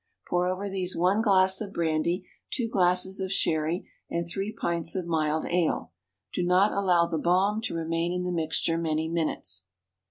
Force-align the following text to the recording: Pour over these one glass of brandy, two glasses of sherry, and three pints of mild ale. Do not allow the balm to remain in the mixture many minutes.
Pour 0.29 0.47
over 0.47 0.67
these 0.67 0.97
one 0.97 1.21
glass 1.21 1.61
of 1.61 1.71
brandy, 1.73 2.25
two 2.51 2.67
glasses 2.67 3.19
of 3.19 3.31
sherry, 3.31 3.87
and 4.09 4.27
three 4.27 4.51
pints 4.51 4.95
of 4.95 5.05
mild 5.05 5.45
ale. 5.45 5.91
Do 6.33 6.41
not 6.41 6.71
allow 6.71 7.05
the 7.05 7.19
balm 7.19 7.61
to 7.65 7.75
remain 7.75 8.11
in 8.11 8.23
the 8.23 8.31
mixture 8.31 8.79
many 8.79 9.07
minutes. 9.07 9.65